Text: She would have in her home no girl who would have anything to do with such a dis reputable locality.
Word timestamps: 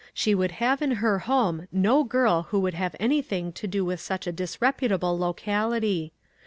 She 0.15 0.33
would 0.33 0.53
have 0.53 0.81
in 0.81 0.93
her 0.93 1.19
home 1.19 1.67
no 1.71 2.03
girl 2.03 2.47
who 2.49 2.59
would 2.61 2.73
have 2.73 2.95
anything 2.99 3.53
to 3.53 3.67
do 3.67 3.85
with 3.85 3.99
such 4.01 4.25
a 4.25 4.31
dis 4.31 4.59
reputable 4.59 5.15
locality. 5.15 6.11